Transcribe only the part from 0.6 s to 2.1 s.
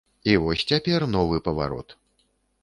цяпер новы паварот.